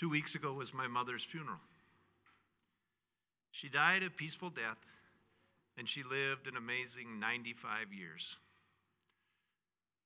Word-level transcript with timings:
Two 0.00 0.08
weeks 0.08 0.34
ago 0.34 0.54
was 0.54 0.72
my 0.72 0.88
mother's 0.88 1.22
funeral. 1.22 1.60
She 3.50 3.68
died 3.68 4.02
a 4.02 4.08
peaceful 4.08 4.48
death, 4.48 4.78
and 5.76 5.86
she 5.86 6.02
lived 6.02 6.46
an 6.46 6.56
amazing 6.56 7.20
95 7.20 7.92
years. 7.92 8.38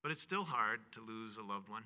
But 0.02 0.10
it's 0.10 0.20
still 0.20 0.42
hard 0.42 0.80
to 0.94 1.00
lose 1.00 1.36
a 1.36 1.44
loved 1.44 1.68
one. 1.68 1.84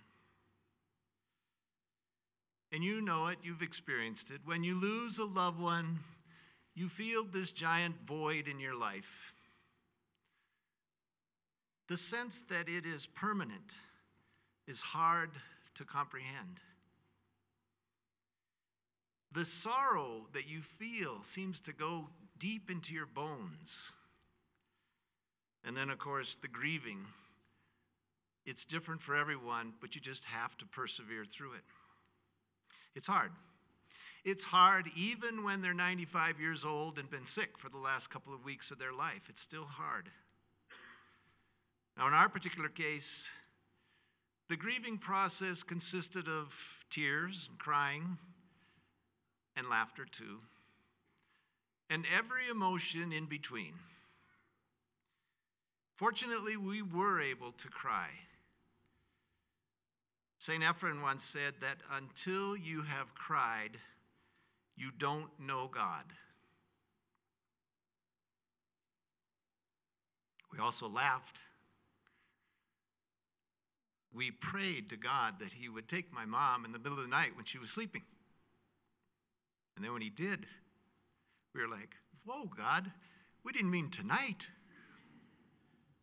And 2.73 2.83
you 2.83 3.03
know 3.03 3.27
it, 3.27 3.37
you've 3.43 3.61
experienced 3.61 4.31
it. 4.31 4.41
When 4.47 4.65
you 4.65 4.75
lose 4.81 5.19
a 5.19 5.27
loved 5.27 5.61
one, 5.61 5.99
you 6.75 6.89
feel 6.89 7.25
this 7.25 7.53
giant 7.53 7.97
void 8.07 8.49
in 8.49 8.59
your 8.59 8.75
life. 8.75 9.35
The 11.91 11.99
sense 11.99 12.43
that 12.49 12.71
it 12.71 12.87
is 12.87 13.05
permanent 13.05 13.75
is 14.67 14.81
hard 14.81 15.33
to 15.75 15.85
comprehend. 15.85 16.63
The 19.33 19.45
sorrow 19.45 20.27
that 20.33 20.49
you 20.49 20.63
feel 20.63 21.23
seems 21.23 21.61
to 21.61 21.73
go 21.73 22.09
deep 22.39 22.71
into 22.71 22.95
your 22.95 23.07
bones. 23.07 23.93
And 25.65 25.77
then, 25.77 25.91
of 25.91 25.99
course, 25.99 26.37
the 26.41 26.49
grieving. 26.49 27.05
It's 28.47 28.65
different 28.65 29.03
for 29.03 29.15
everyone, 29.15 29.75
but 29.81 29.95
you 29.95 30.01
just 30.01 30.25
have 30.25 30.57
to 30.59 30.67
persevere 30.67 31.25
through 31.25 31.53
it. 31.53 31.65
It's 32.95 33.07
hard. 33.07 33.31
It's 34.25 34.45
hard 34.45 34.91
even 34.97 35.45
when 35.45 35.61
they're 35.61 35.75
95 35.75 36.41
years 36.41 36.65
old 36.65 36.99
and 36.99 37.11
been 37.11 37.27
sick 37.27 37.59
for 37.59 37.69
the 37.69 37.79
last 37.79 38.11
couple 38.11 38.35
of 38.35 38.45
weeks 38.45 38.71
of 38.71 38.79
their 38.79 38.93
life. 38.93 39.23
It's 39.29 39.43
still 39.43 39.65
hard. 39.65 40.09
Now, 41.97 42.07
in 42.09 42.15
our 42.15 42.29
particular 42.29 42.69
case, 42.69 43.27
the 44.49 44.57
grieving 44.57 44.99
process 44.99 45.63
consisted 45.63 46.29
of 46.29 46.55
tears 46.91 47.49
and 47.51 47.59
crying 47.59 48.17
and 49.59 49.69
laughter 49.69 50.05
too, 50.05 50.39
and 51.91 52.05
every 52.17 52.49
emotion 52.49 53.13
in 53.13 53.27
between. 53.27 53.75
Fortunately, 55.97 56.57
we 56.57 56.81
were 56.81 57.21
able 57.21 57.51
to 57.53 57.69
cry. 57.69 58.09
St. 60.39 60.63
Ephrem 60.63 61.03
once 61.03 61.25
said 61.25 61.55
that 61.61 61.79
until 61.93 62.57
you 62.57 62.83
have 62.83 63.13
cried, 63.17 63.79
you 64.77 64.91
don't 64.97 65.29
know 65.41 65.69
God. 65.75 66.05
We 70.53 70.61
also 70.61 70.89
laughed. 70.89 71.41
We 74.15 74.31
prayed 74.31 74.89
to 74.91 74.97
God 74.97 75.35
that 75.41 75.53
He 75.53 75.69
would 75.69 75.89
take 75.89 76.13
my 76.13 76.25
mom 76.25 76.65
in 76.65 76.71
the 76.71 76.79
middle 76.79 76.99
of 76.99 77.05
the 77.05 77.11
night 77.11 77.35
when 77.35 77.45
she 77.45 77.59
was 77.59 77.71
sleeping. 77.71 78.03
And 79.79 79.85
then 79.85 79.93
when 79.93 80.03
He 80.03 80.11
did, 80.11 80.45
we 81.55 81.61
were 81.61 81.69
like, 81.69 81.95
Whoa, 82.25 82.47
God, 82.47 82.91
we 83.45 83.53
didn't 83.53 83.71
mean 83.71 83.91
tonight. 83.91 84.45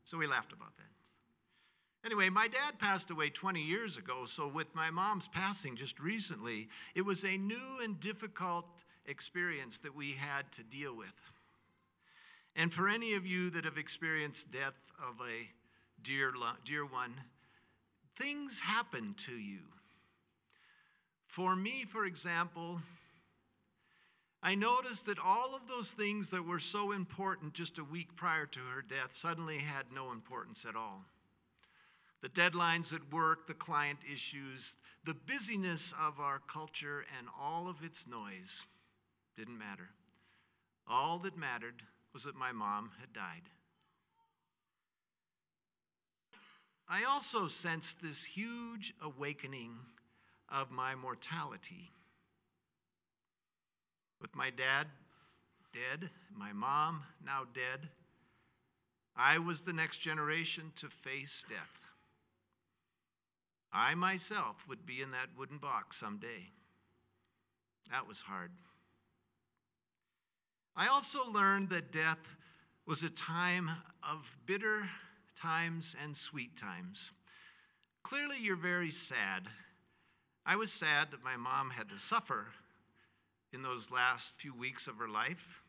So 0.06 0.18
we 0.18 0.28
laughed 0.28 0.54
about 0.54 0.78
that. 0.78 2.06
Anyway, 2.06 2.30
my 2.30 2.48
dad 2.48 2.80
passed 2.80 3.10
away 3.10 3.30
20 3.30 3.62
years 3.62 3.98
ago, 3.98 4.24
so 4.26 4.48
with 4.48 4.74
my 4.74 4.90
mom's 4.90 5.28
passing 5.28 5.76
just 5.76 6.00
recently, 6.00 6.70
it 6.96 7.02
was 7.02 7.26
a 7.26 7.36
new 7.36 7.82
and 7.84 8.00
difficult 8.00 8.66
experience 9.08 9.80
that 9.80 9.94
we 9.94 10.14
had 10.14 10.50
to 10.54 10.64
deal 10.64 10.96
with. 10.96 11.08
And 12.56 12.72
for 12.72 12.88
any 12.88 13.16
of 13.16 13.26
you 13.26 13.50
that 13.50 13.66
have 13.66 13.78
experienced 13.78 14.54
death 14.54 14.80
of 15.06 15.16
a 15.20 15.50
dear, 16.02 16.32
dear 16.64 16.86
one, 16.86 17.14
things 18.18 18.58
happen 18.58 19.16
to 19.26 19.34
you. 19.34 19.60
For 21.28 21.58
me, 21.58 21.84
for 21.84 22.06
example, 22.06 22.80
I 24.46 24.54
noticed 24.54 25.08
that 25.08 25.18
all 25.18 25.56
of 25.56 25.68
those 25.68 25.92
things 25.92 26.30
that 26.30 26.46
were 26.46 26.60
so 26.60 26.92
important 26.92 27.56
just 27.56 27.80
a 27.80 27.84
week 27.84 28.16
prior 28.16 28.46
to 28.46 28.60
her 28.60 28.84
death 28.84 29.16
suddenly 29.16 29.58
had 29.58 29.92
no 29.92 30.12
importance 30.12 30.66
at 30.70 30.76
all 30.76 31.04
the 32.22 32.30
deadlines 32.30 32.94
at 32.94 33.14
work, 33.14 33.46
the 33.46 33.54
client 33.54 34.00
issues, 34.12 34.78
the 35.04 35.14
busyness 35.14 35.94
of 36.02 36.20
our 36.20 36.40
culture, 36.52 37.06
and 37.20 37.28
all 37.40 37.68
of 37.68 37.84
its 37.84 38.08
noise 38.08 38.64
didn't 39.38 39.60
matter. 39.60 39.90
All 40.88 41.20
that 41.20 41.38
mattered 41.38 41.84
was 42.14 42.24
that 42.24 42.36
my 42.36 42.52
mom 42.52 42.90
had 43.00 43.14
died. 43.14 43.44
I 46.90 47.04
also 47.04 47.48
sensed 47.48 48.02
this 48.02 48.24
huge 48.24 48.96
awakening 49.04 49.76
of 50.50 50.72
my 50.72 50.96
mortality. 50.96 51.92
With 54.26 54.36
my 54.36 54.50
dad 54.50 54.88
dead, 55.72 56.10
my 56.36 56.52
mom 56.52 57.04
now 57.24 57.44
dead, 57.54 57.88
I 59.16 59.38
was 59.38 59.62
the 59.62 59.72
next 59.72 59.98
generation 59.98 60.72
to 60.78 60.90
face 60.90 61.46
death. 61.48 61.92
I 63.72 63.94
myself 63.94 64.56
would 64.68 64.84
be 64.84 65.04
in 65.04 65.12
that 65.12 65.28
wooden 65.38 65.60
box 65.60 65.98
someday. 65.98 66.50
That 67.92 68.08
was 68.08 68.20
hard. 68.20 68.50
I 70.76 70.88
also 70.88 71.30
learned 71.32 71.70
that 71.70 71.92
death 71.92 72.36
was 72.88 73.04
a 73.04 73.12
time 73.12 73.70
of 74.02 74.26
bitter 74.48 74.90
times 75.40 75.96
and 76.04 76.18
sweet 76.18 76.58
times. 76.58 77.12
Clearly, 78.02 78.38
you're 78.42 78.56
very 78.56 78.90
sad. 78.90 79.44
I 80.48 80.56
was 80.56 80.74
sad 80.74 81.12
that 81.12 81.24
my 81.24 81.38
mom 81.38 81.70
had 81.70 81.90
to 81.90 82.00
suffer 82.00 82.48
in 83.56 83.64
those 83.64 83.90
last 83.90 84.36
few 84.38 84.54
weeks 84.54 84.86
of 84.86 84.98
her 84.98 85.08
life. 85.08 85.62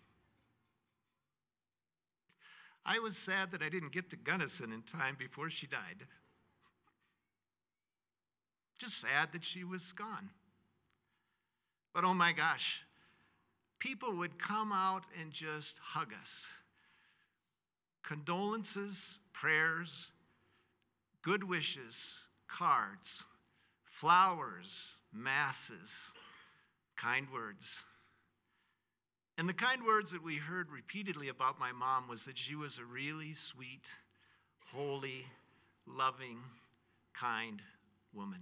I 2.85 2.99
was 2.99 3.17
sad 3.17 3.53
that 3.53 3.63
I 3.63 3.69
didn't 3.69 3.93
get 3.93 4.11
to 4.11 4.17
Gunnison 4.17 4.73
in 4.73 4.83
time 4.83 5.17
before 5.19 5.49
she 5.51 5.67
died. 5.67 6.05
Just 8.79 9.01
sad 9.01 9.31
that 9.33 9.45
she 9.45 9.65
was 9.65 9.93
gone. 9.93 10.29
But 11.95 12.05
oh 12.05 12.13
my 12.13 12.33
gosh, 12.33 12.83
people 13.79 14.17
would 14.17 14.39
come 14.39 14.73
out 14.73 15.05
and 15.21 15.33
just 15.33 15.79
hug 15.79 16.09
us. 16.21 16.45
Condolences, 18.03 19.19
prayers, 19.33 20.11
good 21.23 21.43
wishes, 21.43 22.19
cards, 22.49 23.23
flowers, 23.85 24.97
masses, 25.13 26.13
kind 26.97 27.27
words. 27.33 27.79
And 29.39 29.49
the 29.49 29.55
kind 29.55 29.85
words 29.85 30.11
that 30.13 30.23
we 30.23 30.37
heard 30.37 30.71
repeatedly 30.71 31.29
about 31.29 31.61
my 31.61 31.73
mom 31.73 32.09
was 32.09 32.25
that 32.25 32.39
she 32.39 32.55
was 32.55 32.79
a 32.79 32.85
really 32.85 33.35
sweet, 33.35 33.85
holy, 34.73 35.27
loving, 35.87 36.39
kind 37.13 37.61
woman. 38.15 38.41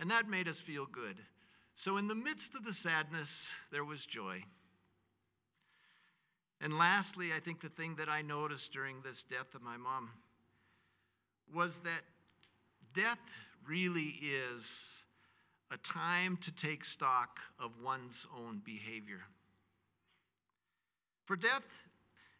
And 0.00 0.10
that 0.10 0.28
made 0.28 0.48
us 0.48 0.60
feel 0.60 0.86
good. 0.86 1.16
So, 1.74 1.98
in 1.98 2.08
the 2.08 2.14
midst 2.14 2.54
of 2.54 2.64
the 2.64 2.72
sadness, 2.72 3.48
there 3.70 3.84
was 3.84 4.06
joy. 4.06 4.42
And 6.62 6.78
lastly, 6.78 7.32
I 7.36 7.40
think 7.40 7.60
the 7.60 7.68
thing 7.68 7.96
that 7.96 8.08
I 8.08 8.22
noticed 8.22 8.72
during 8.72 9.02
this 9.02 9.24
death 9.24 9.54
of 9.54 9.62
my 9.62 9.76
mom 9.76 10.10
was 11.54 11.78
that 11.78 12.02
death 12.94 13.18
really 13.66 14.16
is 14.22 14.72
a 15.70 15.76
time 15.78 16.36
to 16.38 16.52
take 16.54 16.84
stock 16.84 17.38
of 17.58 17.72
one's 17.82 18.26
own 18.36 18.60
behavior. 18.64 19.22
For 21.24 21.36
death 21.36 21.66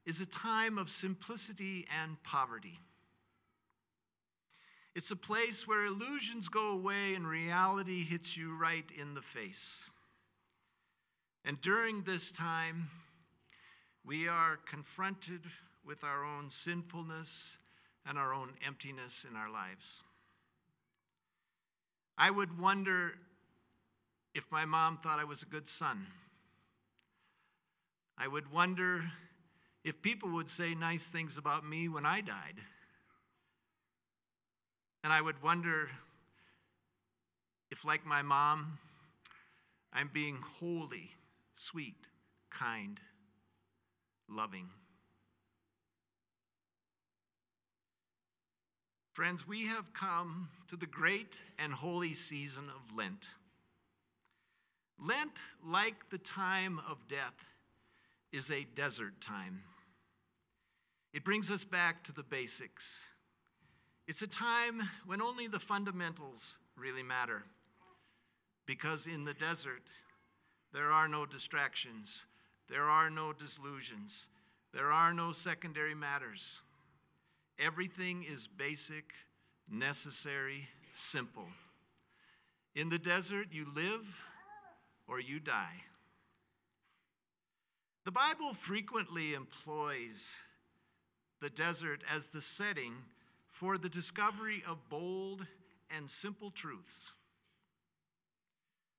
is 0.04 0.20
a 0.20 0.26
time 0.26 0.78
of 0.78 0.88
simplicity 0.88 1.86
and 2.02 2.22
poverty. 2.22 2.78
It's 4.94 5.10
a 5.10 5.16
place 5.16 5.66
where 5.66 5.84
illusions 5.84 6.48
go 6.48 6.68
away 6.68 7.14
and 7.14 7.26
reality 7.26 8.04
hits 8.04 8.36
you 8.36 8.56
right 8.56 8.88
in 8.98 9.14
the 9.14 9.20
face. 9.20 9.82
And 11.44 11.60
during 11.60 12.02
this 12.02 12.32
time, 12.32 12.88
we 14.04 14.28
are 14.28 14.58
confronted 14.68 15.42
with 15.84 16.02
our 16.02 16.24
own 16.24 16.48
sinfulness 16.48 17.56
and 18.06 18.16
our 18.16 18.32
own 18.32 18.50
emptiness 18.64 19.26
in 19.28 19.36
our 19.36 19.50
lives. 19.50 20.02
I 22.18 22.30
would 22.30 22.58
wonder 22.58 23.12
if 24.34 24.44
my 24.50 24.64
mom 24.64 24.98
thought 25.02 25.18
I 25.18 25.24
was 25.24 25.42
a 25.42 25.46
good 25.46 25.68
son. 25.68 26.06
I 28.18 28.26
would 28.28 28.50
wonder 28.50 29.04
if 29.84 30.00
people 30.02 30.30
would 30.30 30.48
say 30.48 30.74
nice 30.74 31.06
things 31.06 31.36
about 31.36 31.66
me 31.66 31.88
when 31.88 32.06
I 32.06 32.20
died. 32.20 32.56
And 35.04 35.12
I 35.12 35.20
would 35.20 35.40
wonder 35.42 35.88
if, 37.70 37.84
like 37.84 38.04
my 38.06 38.22
mom, 38.22 38.78
I'm 39.92 40.10
being 40.12 40.38
holy, 40.58 41.10
sweet, 41.54 42.06
kind, 42.50 42.98
loving. 44.28 44.68
Friends, 49.16 49.48
we 49.48 49.64
have 49.64 49.94
come 49.94 50.50
to 50.68 50.76
the 50.76 50.84
great 50.84 51.40
and 51.58 51.72
holy 51.72 52.12
season 52.12 52.64
of 52.68 52.94
Lent. 52.94 53.28
Lent, 55.02 55.32
like 55.66 56.10
the 56.10 56.18
time 56.18 56.82
of 56.86 56.98
death, 57.08 57.32
is 58.30 58.50
a 58.50 58.66
desert 58.74 59.18
time. 59.22 59.62
It 61.14 61.24
brings 61.24 61.50
us 61.50 61.64
back 61.64 62.04
to 62.04 62.12
the 62.12 62.24
basics. 62.24 62.84
It's 64.06 64.20
a 64.20 64.26
time 64.26 64.82
when 65.06 65.22
only 65.22 65.46
the 65.46 65.60
fundamentals 65.60 66.58
really 66.76 67.02
matter. 67.02 67.42
Because 68.66 69.06
in 69.06 69.24
the 69.24 69.32
desert, 69.32 69.84
there 70.74 70.92
are 70.92 71.08
no 71.08 71.24
distractions, 71.24 72.26
there 72.68 72.84
are 72.84 73.08
no 73.08 73.32
disillusions, 73.32 74.26
there 74.74 74.92
are 74.92 75.14
no 75.14 75.32
secondary 75.32 75.94
matters. 75.94 76.60
Everything 77.58 78.24
is 78.24 78.46
basic, 78.46 79.12
necessary, 79.70 80.68
simple. 80.94 81.46
In 82.74 82.90
the 82.90 82.98
desert, 82.98 83.48
you 83.50 83.66
live 83.74 84.06
or 85.08 85.20
you 85.20 85.40
die. 85.40 85.82
The 88.04 88.12
Bible 88.12 88.54
frequently 88.54 89.34
employs 89.34 90.28
the 91.40 91.50
desert 91.50 92.02
as 92.12 92.26
the 92.28 92.42
setting 92.42 92.92
for 93.50 93.78
the 93.78 93.88
discovery 93.88 94.62
of 94.68 94.88
bold 94.90 95.46
and 95.90 96.10
simple 96.10 96.50
truths. 96.50 97.12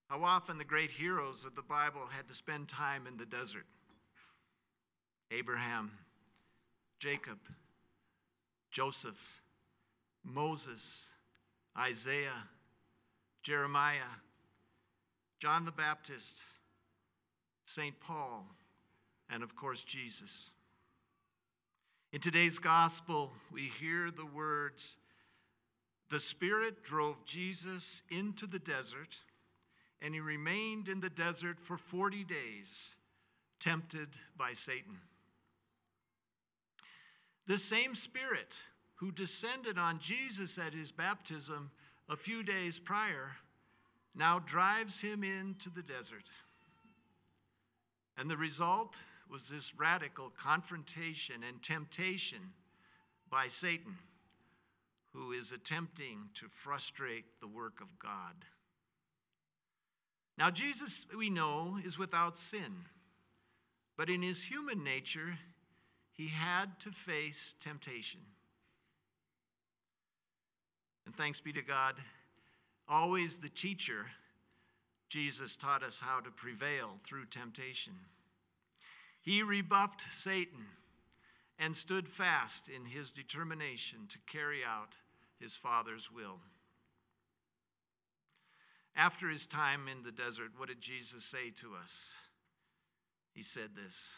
How 0.09 0.23
often 0.23 0.57
the 0.57 0.63
great 0.63 0.89
heroes 0.89 1.45
of 1.45 1.55
the 1.55 1.61
Bible 1.61 2.07
had 2.09 2.27
to 2.29 2.33
spend 2.33 2.67
time 2.67 3.07
in 3.07 3.17
the 3.17 3.25
desert 3.25 3.65
Abraham, 5.29 5.91
Jacob, 6.99 7.37
Joseph, 8.77 9.41
Moses, 10.23 11.07
Isaiah, 11.75 12.43
Jeremiah, 13.41 14.13
John 15.39 15.65
the 15.65 15.71
Baptist, 15.71 16.43
St. 17.65 17.99
Paul, 17.99 18.45
and 19.31 19.41
of 19.41 19.55
course, 19.55 19.81
Jesus. 19.81 20.51
In 22.13 22.21
today's 22.21 22.59
gospel, 22.59 23.31
we 23.51 23.71
hear 23.79 24.11
the 24.11 24.27
words 24.27 24.97
The 26.11 26.19
Spirit 26.19 26.83
drove 26.83 27.25
Jesus 27.25 28.03
into 28.11 28.45
the 28.45 28.59
desert, 28.59 29.15
and 30.03 30.13
he 30.13 30.19
remained 30.19 30.87
in 30.87 30.99
the 30.99 31.09
desert 31.09 31.57
for 31.59 31.79
40 31.79 32.23
days, 32.25 32.95
tempted 33.59 34.09
by 34.37 34.53
Satan. 34.53 34.99
The 37.47 37.57
same 37.57 37.95
Spirit 37.95 38.51
who 38.95 39.11
descended 39.11 39.77
on 39.77 39.99
Jesus 39.99 40.57
at 40.57 40.73
his 40.73 40.91
baptism 40.91 41.71
a 42.09 42.17
few 42.17 42.43
days 42.43 42.77
prior 42.77 43.31
now 44.13 44.39
drives 44.39 44.99
him 44.99 45.23
into 45.23 45.69
the 45.69 45.81
desert. 45.81 46.25
And 48.17 48.29
the 48.29 48.37
result 48.37 48.95
was 49.29 49.47
this 49.47 49.75
radical 49.77 50.31
confrontation 50.37 51.43
and 51.47 51.61
temptation 51.61 52.39
by 53.29 53.47
Satan, 53.47 53.97
who 55.13 55.31
is 55.31 55.51
attempting 55.51 56.29
to 56.35 56.47
frustrate 56.63 57.25
the 57.39 57.47
work 57.47 57.79
of 57.81 57.87
God. 57.99 58.35
Now, 60.37 60.49
Jesus, 60.51 61.05
we 61.15 61.29
know, 61.29 61.77
is 61.85 61.97
without 61.97 62.37
sin, 62.37 62.85
but 63.97 64.09
in 64.09 64.21
his 64.21 64.41
human 64.41 64.83
nature, 64.83 65.37
he 66.17 66.27
had 66.27 66.79
to 66.79 66.91
face 66.91 67.53
temptation. 67.61 68.19
And 71.05 71.15
thanks 71.15 71.39
be 71.39 71.53
to 71.53 71.61
God, 71.61 71.95
always 72.89 73.37
the 73.37 73.49
teacher, 73.49 74.07
Jesus 75.09 75.55
taught 75.55 75.83
us 75.83 76.01
how 76.03 76.19
to 76.19 76.31
prevail 76.31 76.99
through 77.05 77.25
temptation. 77.27 77.93
He 79.21 79.43
rebuffed 79.43 80.03
Satan 80.13 80.65
and 81.59 81.75
stood 81.75 82.09
fast 82.09 82.67
in 82.67 82.83
his 82.83 83.11
determination 83.11 83.99
to 84.09 84.17
carry 84.31 84.65
out 84.65 84.97
his 85.39 85.55
Father's 85.55 86.09
will. 86.11 86.39
After 88.95 89.29
his 89.29 89.45
time 89.45 89.87
in 89.87 90.01
the 90.03 90.11
desert, 90.11 90.51
what 90.57 90.69
did 90.69 90.81
Jesus 90.81 91.23
say 91.23 91.51
to 91.61 91.75
us? 91.75 92.13
He 93.33 93.43
said 93.43 93.69
this 93.75 94.17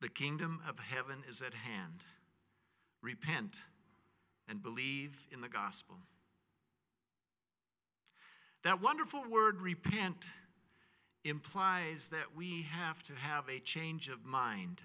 The 0.00 0.08
kingdom 0.08 0.60
of 0.68 0.78
heaven 0.78 1.24
is 1.28 1.42
at 1.42 1.54
hand. 1.54 2.02
Repent 3.02 3.56
and 4.48 4.62
believe 4.62 5.16
in 5.32 5.40
the 5.40 5.48
gospel. 5.48 5.96
That 8.64 8.80
wonderful 8.80 9.24
word, 9.28 9.60
repent, 9.60 10.26
implies 11.24 12.08
that 12.08 12.36
we 12.36 12.66
have 12.70 13.02
to 13.04 13.14
have 13.14 13.48
a 13.48 13.60
change 13.60 14.08
of 14.08 14.24
mind, 14.24 14.80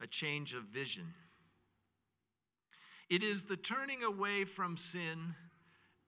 a 0.00 0.06
change 0.06 0.54
of 0.54 0.64
vision. 0.64 1.14
It 3.08 3.22
is 3.22 3.44
the 3.44 3.56
turning 3.56 4.02
away 4.02 4.44
from 4.44 4.76
sin 4.76 5.34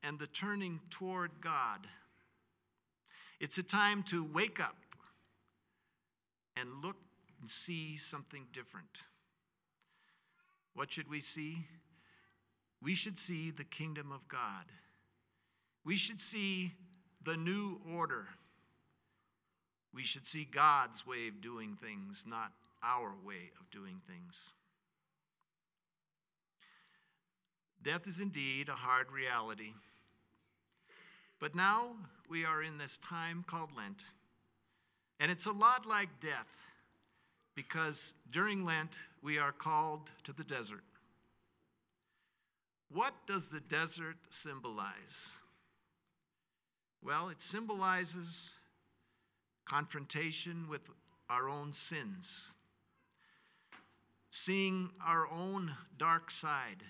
and 0.02 0.18
the 0.18 0.26
turning 0.26 0.80
toward 0.90 1.30
God. 1.40 1.86
It's 3.38 3.58
a 3.58 3.62
time 3.62 4.02
to 4.04 4.22
wake 4.22 4.60
up 4.60 4.76
and 6.56 6.68
look 6.82 6.96
and 7.40 7.50
see 7.50 7.96
something 7.96 8.46
different. 8.52 9.02
What 10.74 10.92
should 10.92 11.10
we 11.10 11.20
see? 11.20 11.66
We 12.82 12.94
should 12.94 13.18
see 13.18 13.50
the 13.50 13.64
kingdom 13.64 14.12
of 14.12 14.26
God. 14.28 14.64
We 15.84 15.96
should 15.96 16.20
see 16.20 16.72
the 17.24 17.36
new 17.36 17.80
order. 17.94 18.26
We 19.92 20.02
should 20.02 20.26
see 20.26 20.44
God's 20.44 21.06
way 21.06 21.28
of 21.28 21.40
doing 21.40 21.76
things, 21.82 22.24
not 22.26 22.52
our 22.82 23.12
way 23.24 23.50
of 23.60 23.70
doing 23.70 24.00
things. 24.06 24.36
Death 27.82 28.06
is 28.06 28.20
indeed 28.20 28.68
a 28.68 28.74
hard 28.74 29.10
reality. 29.10 29.72
But 31.38 31.54
now 31.54 31.96
we 32.28 32.44
are 32.44 32.62
in 32.62 32.76
this 32.76 32.98
time 32.98 33.44
called 33.46 33.70
Lent. 33.76 34.04
And 35.18 35.30
it's 35.30 35.46
a 35.46 35.52
lot 35.52 35.86
like 35.86 36.08
death 36.20 36.46
because 37.60 38.14
during 38.32 38.64
Lent 38.64 38.96
we 39.22 39.36
are 39.36 39.52
called 39.52 40.10
to 40.24 40.32
the 40.32 40.44
desert. 40.44 40.82
What 42.90 43.12
does 43.26 43.48
the 43.48 43.60
desert 43.60 44.16
symbolize? 44.30 45.32
Well, 47.04 47.28
it 47.28 47.42
symbolizes 47.42 48.48
confrontation 49.68 50.68
with 50.70 50.80
our 51.28 51.50
own 51.50 51.74
sins, 51.74 52.54
seeing 54.30 54.88
our 55.06 55.28
own 55.30 55.70
dark 55.98 56.30
side. 56.30 56.82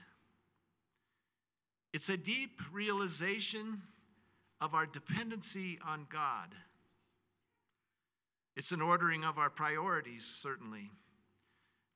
It's 1.93 2.11
a 2.11 2.17
deep 2.17 2.61
realization 2.73 3.83
of 4.61 4.75
our 4.77 4.87
dependency 4.87 5.81
on 5.85 6.07
God. 6.13 6.55
It's 8.57 8.73
an 8.73 8.83
ordering 8.83 9.25
of 9.25 9.39
our 9.39 9.51
priorities, 9.51 10.27
certainly. 10.41 10.91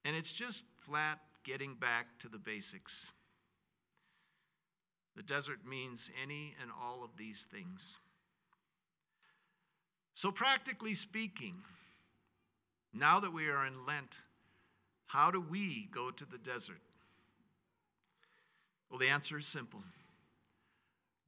And 0.04 0.14
it's 0.16 0.32
just 0.32 0.64
flat 0.86 1.18
getting 1.44 1.74
back 1.74 2.06
to 2.20 2.28
the 2.28 2.38
basics. 2.38 3.06
The 5.16 5.22
desert 5.22 5.66
means 5.68 6.10
any 6.22 6.54
and 6.60 6.70
all 6.82 7.04
of 7.04 7.16
these 7.16 7.46
things. 7.50 7.96
So, 10.14 10.30
practically 10.30 10.94
speaking, 10.94 11.54
now 12.92 13.20
that 13.20 13.32
we 13.32 13.48
are 13.48 13.66
in 13.66 13.84
Lent, 13.86 14.18
how 15.06 15.30
do 15.30 15.40
we 15.40 15.88
go 15.92 16.10
to 16.10 16.24
the 16.24 16.38
desert? 16.38 16.80
Well, 18.90 18.98
the 18.98 19.08
answer 19.08 19.38
is 19.38 19.46
simple 19.46 19.82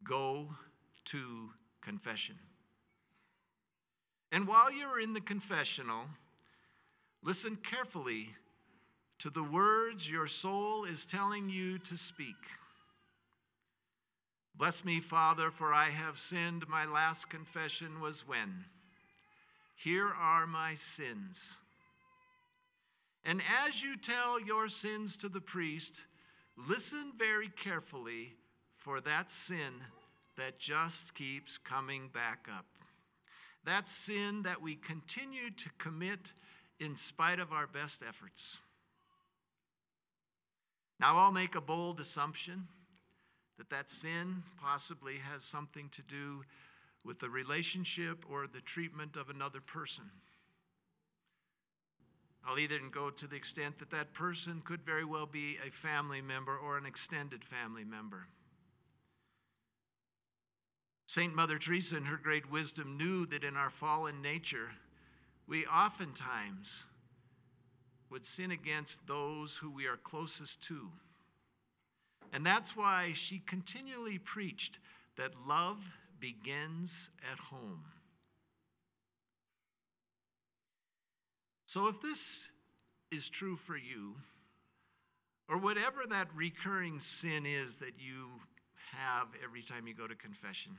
go 0.04 0.49
to 1.06 1.50
confession. 1.80 2.37
And 4.37 4.47
while 4.47 4.71
you're 4.71 5.00
in 5.00 5.14
the 5.14 5.21
confessional, 5.23 6.05
listen 7.23 7.57
carefully 7.57 8.28
to 9.21 9.31
the 9.31 9.43
words 9.43 10.11
your 10.11 10.26
soul 10.26 10.85
is 10.85 11.07
telling 11.07 11.49
you 11.49 11.78
to 11.78 11.97
speak. 11.97 12.37
Bless 14.55 14.85
me, 14.85 15.00
Father, 15.00 15.50
for 15.50 15.73
I 15.73 15.88
have 15.88 16.19
sinned. 16.19 16.69
My 16.69 16.85
last 16.85 17.31
confession 17.31 17.99
was 17.99 18.28
when? 18.28 18.52
Here 19.75 20.09
are 20.09 20.47
my 20.47 20.75
sins. 20.75 21.55
And 23.25 23.40
as 23.66 23.83
you 23.83 23.97
tell 23.97 24.38
your 24.38 24.69
sins 24.69 25.16
to 25.16 25.31
the 25.31 25.40
priest, 25.40 26.05
listen 26.69 27.12
very 27.16 27.49
carefully 27.64 28.35
for 28.76 29.00
that 29.00 29.33
sin 29.33 29.73
that 30.37 30.59
just 30.59 31.14
keeps 31.14 31.57
coming 31.57 32.11
back 32.12 32.49
up. 32.55 32.75
That 33.67 33.89
sin 33.89 34.43
that 34.45 34.63
we 34.63 34.77
continue 34.77 35.51
to 35.51 35.71
commit 35.79 36.33
in 36.79 36.95
spite 36.95 37.41
of 37.41 37.53
our 37.53 37.67
best 37.67 38.01
efforts. 38.09 38.59
Now, 41.01 41.19
I'll 41.19 41.33
make 41.33 41.57
a 41.57 41.61
bold 41.61 42.01
assumption 42.01 42.69
that 43.59 43.69
that 43.71 43.91
sin 43.91 44.45
possibly 44.61 45.17
has 45.19 45.43
something 45.43 45.89
to 45.91 46.03
do 46.03 46.45
with 47.05 47.19
the 47.19 47.29
relationship 47.29 48.25
or 48.31 48.47
the 48.47 48.61
treatment 48.61 49.17
of 49.17 49.31
another 49.31 49.61
person. 49.61 50.05
I'll 52.47 52.61
even 52.61 52.91
go 52.91 53.11
to 53.11 53.27
the 53.27 53.37
extent 53.37 53.81
that 53.81 53.91
that 53.91 54.15
person 54.15 54.63
could 54.65 54.83
very 54.83 55.05
well 55.05 55.27
be 55.27 55.59
a 55.67 55.71
family 55.73 56.21
member 56.21 56.57
or 56.57 56.79
an 56.79 56.87
extended 56.87 57.45
family 57.45 57.85
member. 57.85 58.29
St. 61.07 61.35
Mother 61.35 61.59
Teresa, 61.59 61.97
in 61.97 62.05
her 62.05 62.17
great 62.17 62.51
wisdom, 62.51 62.97
knew 62.97 63.27
that 63.27 63.45
in 63.45 63.57
our 63.57 63.71
fallen 63.71 64.21
nature, 64.21 64.71
we 65.47 65.65
oftentimes 65.67 66.85
would 68.11 68.27
sin 68.27 68.51
against 68.51 69.07
those 69.07 69.57
who 69.57 69.71
we 69.71 69.87
are 69.87 69.97
closest 69.97 70.63
to. 70.65 70.89
And 72.33 72.45
that's 72.45 72.77
why 72.77 73.13
she 73.15 73.41
continually 73.47 74.19
preached 74.19 74.79
that 75.17 75.33
love 75.47 75.79
begins 76.21 77.11
at 77.33 77.39
home. 77.39 77.85
So 81.67 81.87
if 81.89 82.01
this 82.01 82.49
is 83.13 83.29
true 83.29 83.57
for 83.57 83.77
you, 83.77 84.15
or 85.49 85.59
whatever 85.59 86.01
that 86.09 86.29
recurring 86.35 86.99
sin 86.99 87.47
is 87.47 87.77
that 87.77 87.95
you 87.99 88.29
have 88.93 89.29
every 89.45 89.63
time 89.63 89.87
you 89.87 89.95
go 89.95 90.07
to 90.07 90.15
confession, 90.15 90.77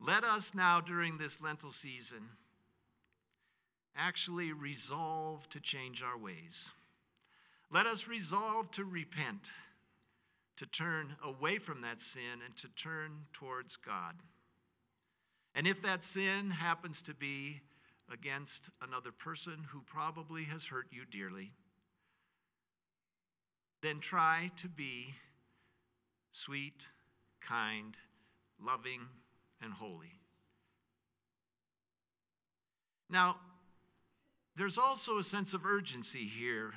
let 0.00 0.24
us 0.24 0.52
now 0.54 0.80
during 0.80 1.18
this 1.18 1.40
Lenten 1.40 1.70
season 1.70 2.28
actually 3.96 4.52
resolve 4.52 5.48
to 5.50 5.60
change 5.60 6.02
our 6.02 6.16
ways. 6.16 6.68
Let 7.70 7.86
us 7.86 8.08
resolve 8.08 8.70
to 8.72 8.84
repent, 8.84 9.50
to 10.56 10.66
turn 10.66 11.14
away 11.22 11.58
from 11.58 11.82
that 11.82 12.00
sin 12.00 12.40
and 12.44 12.56
to 12.56 12.68
turn 12.68 13.12
towards 13.32 13.76
God. 13.76 14.14
And 15.54 15.66
if 15.66 15.82
that 15.82 16.02
sin 16.02 16.50
happens 16.50 17.02
to 17.02 17.14
be 17.14 17.60
against 18.10 18.70
another 18.82 19.12
person 19.12 19.64
who 19.68 19.82
probably 19.82 20.44
has 20.44 20.64
hurt 20.64 20.86
you 20.90 21.02
dearly, 21.10 21.52
then 23.82 24.00
try 24.00 24.50
to 24.56 24.68
be 24.68 25.14
sweet, 26.32 26.86
kind, 27.40 27.96
loving, 28.62 29.00
and 29.62 29.72
holy. 29.72 30.12
Now, 33.08 33.36
there's 34.56 34.78
also 34.78 35.18
a 35.18 35.24
sense 35.24 35.54
of 35.54 35.66
urgency 35.66 36.26
here. 36.26 36.72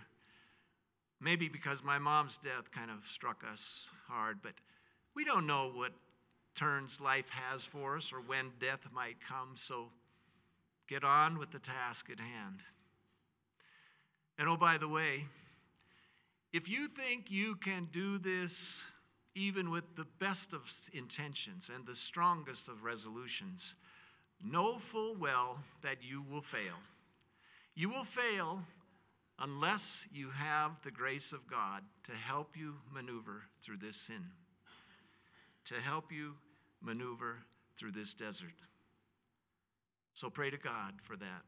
Maybe 1.21 1.47
because 1.47 1.83
my 1.83 1.99
mom's 1.99 2.37
death 2.37 2.71
kind 2.71 2.91
of 2.91 2.97
struck 3.09 3.43
us 3.49 3.89
hard, 4.07 4.39
but 4.41 4.53
we 5.15 5.23
don't 5.23 5.47
know 5.47 5.71
what 5.73 5.93
turns 6.55 6.99
life 6.99 7.29
has 7.29 7.63
for 7.63 7.97
us 7.97 8.11
or 8.11 8.21
when 8.21 8.51
death 8.59 8.81
might 8.93 9.15
come, 9.27 9.53
so 9.55 9.89
get 10.87 11.03
on 11.03 11.39
with 11.39 11.51
the 11.51 11.59
task 11.59 12.09
at 12.09 12.19
hand. 12.19 12.61
And 14.37 14.49
oh, 14.49 14.57
by 14.57 14.77
the 14.77 14.87
way, 14.87 15.25
if 16.51 16.67
you 16.67 16.87
think 16.87 17.29
you 17.29 17.55
can 17.55 17.87
do 17.91 18.17
this 18.17 18.79
even 19.35 19.71
with 19.71 19.83
the 19.95 20.05
best 20.19 20.53
of 20.53 20.61
intentions 20.93 21.69
and 21.73 21.85
the 21.85 21.95
strongest 21.95 22.67
of 22.67 22.83
resolutions, 22.83 23.75
know 24.43 24.77
full 24.77 25.15
well 25.15 25.57
that 25.81 25.97
you 26.01 26.23
will 26.29 26.41
fail. 26.41 26.77
You 27.75 27.89
will 27.89 28.03
fail 28.03 28.61
unless 29.39 30.05
you 30.11 30.29
have 30.29 30.71
the 30.83 30.91
grace 30.91 31.31
of 31.31 31.47
God 31.47 31.83
to 32.03 32.11
help 32.11 32.55
you 32.55 32.75
maneuver 32.93 33.43
through 33.63 33.77
this 33.77 33.97
sin, 33.97 34.23
to 35.65 35.75
help 35.75 36.11
you 36.11 36.33
maneuver 36.81 37.37
through 37.77 37.91
this 37.91 38.13
desert. 38.13 38.53
So 40.13 40.29
pray 40.29 40.51
to 40.51 40.57
God 40.57 40.93
for 41.01 41.15
that. 41.15 41.43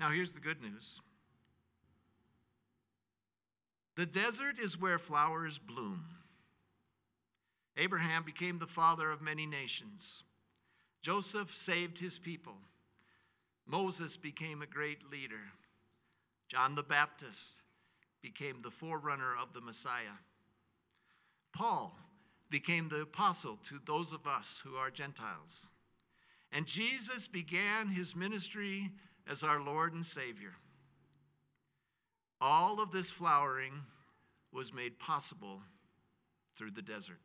Now, 0.00 0.10
here's 0.10 0.32
the 0.32 0.40
good 0.40 0.60
news 0.60 1.00
the 4.00 4.06
desert 4.06 4.58
is 4.58 4.80
where 4.80 4.98
flowers 4.98 5.58
bloom. 5.58 6.02
Abraham 7.76 8.24
became 8.24 8.58
the 8.58 8.66
father 8.66 9.10
of 9.10 9.20
many 9.20 9.44
nations. 9.44 10.22
Joseph 11.02 11.54
saved 11.54 11.98
his 11.98 12.18
people. 12.18 12.54
Moses 13.66 14.16
became 14.16 14.62
a 14.62 14.66
great 14.66 15.00
leader. 15.12 15.42
John 16.48 16.74
the 16.74 16.82
Baptist 16.82 17.60
became 18.22 18.62
the 18.62 18.70
forerunner 18.70 19.34
of 19.38 19.52
the 19.52 19.60
Messiah. 19.60 20.16
Paul 21.52 21.94
became 22.48 22.88
the 22.88 23.02
apostle 23.02 23.58
to 23.64 23.80
those 23.84 24.14
of 24.14 24.26
us 24.26 24.62
who 24.64 24.76
are 24.76 24.90
Gentiles. 24.90 25.66
And 26.52 26.64
Jesus 26.64 27.28
began 27.28 27.86
his 27.86 28.16
ministry 28.16 28.90
as 29.28 29.42
our 29.42 29.60
Lord 29.60 29.92
and 29.92 30.06
Savior. 30.06 30.54
All 32.40 32.80
of 32.80 32.90
this 32.90 33.10
flowering 33.10 33.72
was 34.52 34.72
made 34.72 34.98
possible 34.98 35.60
through 36.56 36.70
the 36.70 36.82
desert. 36.82 37.20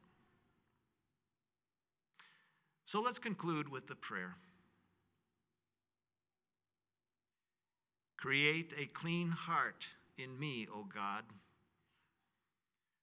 So 2.85 3.01
let's 3.01 3.19
conclude 3.19 3.69
with 3.69 3.87
the 3.87 3.95
prayer. 3.95 4.35
Create 8.17 8.73
a 8.77 8.85
clean 8.87 9.29
heart 9.29 9.85
in 10.17 10.37
me, 10.39 10.67
O 10.73 10.83
God. 10.83 11.23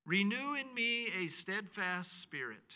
Renew 0.04 0.54
in 0.54 0.75
me 0.75 1.09
a 1.16 1.28
steadfast 1.28 2.21
spirit. 2.21 2.75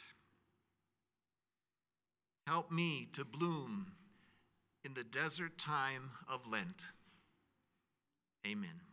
Help 2.47 2.71
me 2.71 3.09
to 3.15 3.25
bloom 3.25 3.87
in 4.85 4.95
the 4.95 5.03
desert 5.03 5.59
time 5.59 6.11
of 6.29 6.41
Lent. 6.47 6.85
Amen. 8.47 8.86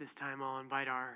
This 0.00 0.08
time, 0.18 0.42
I'll 0.42 0.60
invite 0.60 0.88
our 0.88 1.08